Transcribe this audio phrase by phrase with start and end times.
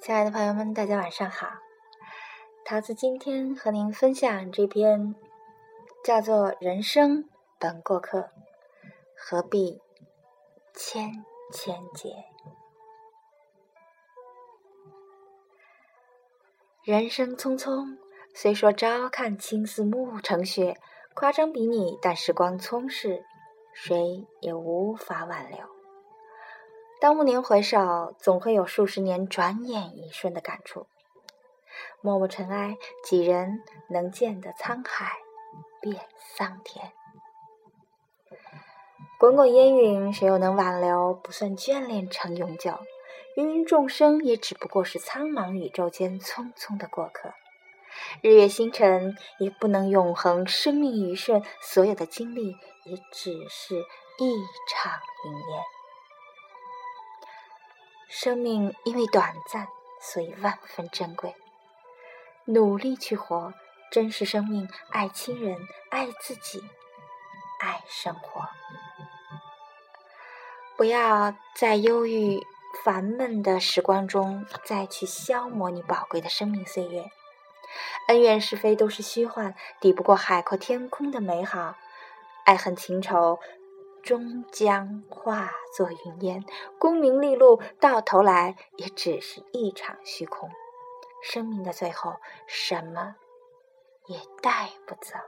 [0.00, 1.48] 亲爱的朋友们，大家晚上好。
[2.64, 5.14] 桃子今天和您分享这篇
[6.04, 7.28] 叫做《人生
[7.58, 8.30] 本过客，
[9.16, 9.80] 何必
[10.74, 12.10] 千千结》。
[16.84, 17.98] 人生匆匆，
[18.32, 20.76] 虽说朝看青丝暮成雪，
[21.14, 23.24] 夸张比拟，但时光匆逝，
[23.78, 25.58] 谁也无法挽留。
[26.98, 30.86] 当暮年回首，总会有数十年转眼一瞬的感触。
[32.00, 35.18] 默默尘埃，几人能见得沧海
[35.82, 36.90] 变桑田？
[39.20, 41.12] 滚滚烟云，谁又能挽留？
[41.12, 42.78] 不算眷恋成永久。
[43.36, 47.34] 芸芸众生也只不过是苍茫宇宙间匆匆的过客，
[48.22, 50.46] 日月星辰也不能永恒。
[50.46, 53.76] 生命余生，所有的经历也只是
[54.18, 54.34] 一
[54.68, 54.92] 场
[55.24, 55.62] 云烟。
[58.08, 59.68] 生命因为短暂，
[60.00, 61.34] 所以万分珍贵。
[62.44, 63.52] 努力去活，
[63.90, 65.58] 珍视生命，爱亲人，
[65.90, 66.62] 爱自己，
[67.60, 68.48] 爱生活。
[70.76, 72.46] 不要在忧郁。
[72.84, 77.10] 烦闷的时光中，再去消磨你宝贵的生命岁月。
[78.08, 81.76] 恩怨是非都是虚幻，抵不过海阔天空的美好。
[82.44, 83.38] 爱恨情仇
[84.02, 86.44] 终将化作云烟，
[86.78, 90.48] 功名利禄到头来也只是一场虚空。
[91.22, 93.16] 生命的最后，什么
[94.06, 95.18] 也带不走，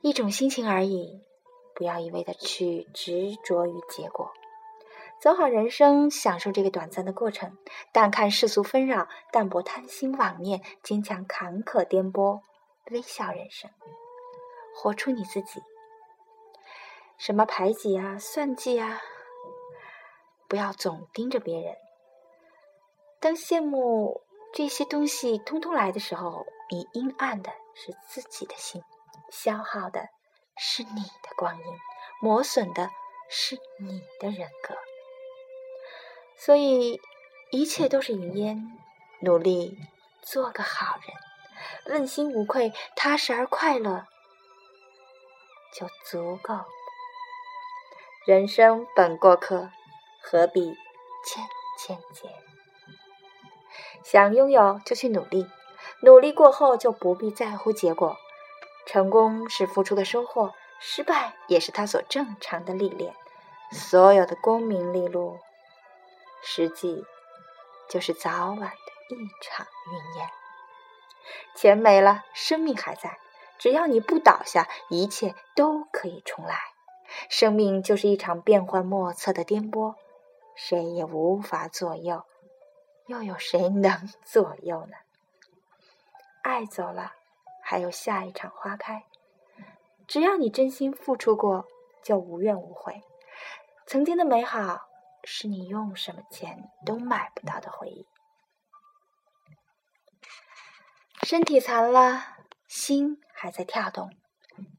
[0.00, 1.22] 一种心情而已。
[1.76, 4.32] 不要一味的去执着于结果。
[5.20, 7.58] 走好人生，享受这个短暂的过程。
[7.92, 12.40] 淡看世俗纷扰，淡泊贪心妄念，坚强坎坷颠簸，
[12.90, 13.68] 微笑人生，
[14.76, 15.60] 活出你自己。
[17.16, 19.00] 什么排挤啊，算计啊，
[20.48, 21.74] 不要总盯着别人。
[23.18, 24.22] 当羡慕
[24.54, 28.80] 这些东西通通来的时候，你阴暗的是自己的心，
[29.32, 30.08] 消耗的
[30.56, 31.64] 是你的光阴，
[32.22, 32.88] 磨损的
[33.28, 34.76] 是你的人格。
[36.38, 37.00] 所以，
[37.50, 38.78] 一切都是云烟。
[39.20, 39.76] 努力
[40.22, 44.06] 做个好人，问心无愧，踏实而快乐，
[45.74, 46.54] 就足够。
[48.24, 49.70] 人生本过客，
[50.22, 50.76] 何必
[51.26, 51.44] 千
[51.78, 52.28] 千结？
[54.04, 55.50] 想拥有就去努力，
[56.02, 58.16] 努力过后就不必在乎结果。
[58.86, 63.14] 成功是付出的收获，失败也是他所正常的历练。
[63.72, 65.40] 所有的功名利禄。
[66.42, 67.04] 实际
[67.88, 70.30] 就是早晚的一场云烟。
[71.54, 73.18] 钱没了，生命还在。
[73.58, 76.56] 只要你不倒下，一切都可以重来。
[77.28, 79.96] 生命就是一场变幻莫测的颠簸，
[80.54, 82.24] 谁也无法左右，
[83.06, 84.96] 又有谁能左右呢？
[86.42, 87.14] 爱走了，
[87.62, 89.04] 还有下一场花开。
[90.06, 91.66] 只要你真心付出过，
[92.02, 93.02] 就无怨无悔。
[93.86, 94.87] 曾经的美好。
[95.30, 98.06] 是你用什么钱都买不到的回忆。
[101.22, 102.24] 身体残了，
[102.66, 104.10] 心还在跳动，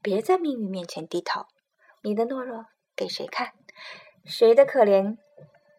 [0.02, 1.46] 别在命运面前低头。
[2.02, 2.66] 你的懦弱
[2.96, 3.52] 给谁看？
[4.24, 5.18] 谁的可怜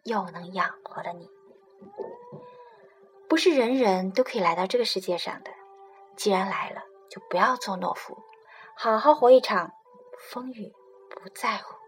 [0.04, 1.28] 又能养活了你？
[3.28, 5.52] 不是人人都可以来到这个世界上的。
[6.16, 8.16] 既然来了，就不要做懦夫，
[8.74, 9.70] 好好活一场，
[10.30, 10.72] 风雨
[11.10, 11.81] 不在乎。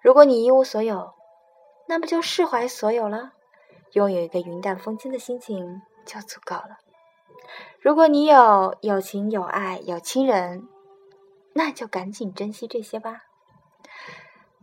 [0.00, 1.12] 如果你一无所有，
[1.86, 3.32] 那不就释怀所有了？
[3.92, 6.78] 拥有一个云淡风轻的心情就足够了。
[7.80, 10.66] 如果你有有情有爱有亲人，
[11.52, 13.24] 那就赶紧珍惜这些吧。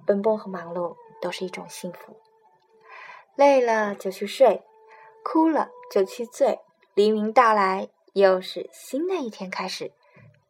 [0.05, 2.17] 奔波和忙碌都是一种幸福。
[3.35, 4.63] 累了就去睡，
[5.23, 6.59] 哭了就去醉。
[6.95, 9.91] 黎明到来，又是新的一天开始。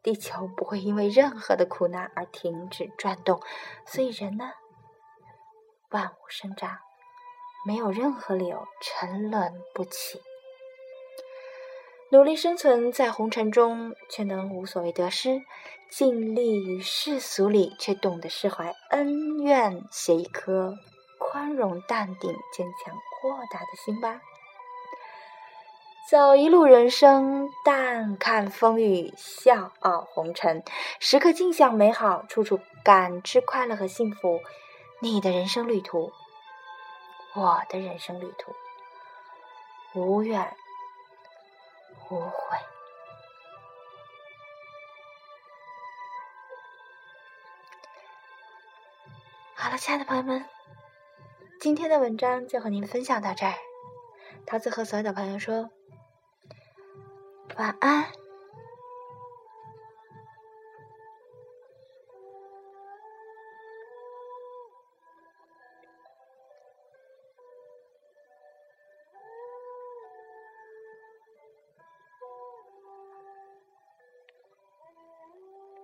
[0.02, 3.42] 地球不会因为任何的苦难而停止转动，
[3.86, 4.54] 所以人呢？
[5.92, 6.78] 万物生长，
[7.66, 10.22] 没有任何理由沉沦不起。
[12.12, 15.40] 努力生存在红尘中，却能无所谓得失；
[15.90, 19.84] 尽力于世俗里，却懂得释怀恩怨。
[19.90, 20.76] 写一颗
[21.18, 24.22] 宽容、淡定、坚强、豁达的心吧。
[26.08, 30.64] 走一路人生，淡看风雨，笑傲红尘，
[31.00, 34.40] 时刻尽享美好，处处感知快乐和幸福。
[35.02, 36.12] 你的人生旅途，
[37.34, 38.54] 我的人生旅途，
[39.94, 40.58] 无怨
[42.10, 42.58] 无悔。
[49.56, 50.46] 好了，亲爱的朋友们，
[51.62, 53.54] 今天的文章就和您分享到这儿。
[54.46, 55.70] 桃子和所有的朋友说
[57.56, 58.12] 晚安。